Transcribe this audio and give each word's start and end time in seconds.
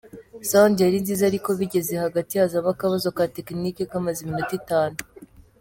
Sound 0.49 0.75
yari 0.81 0.97
nziza 1.03 1.23
ariko 1.27 1.49
bigeze 1.59 1.93
hagati 2.03 2.33
hazamo 2.41 2.69
akabazo 2.75 3.07
ka 3.17 3.23
tekinike 3.35 3.83
kamaze 3.91 4.19
iminota 4.21 4.53
itanu. 4.61 4.97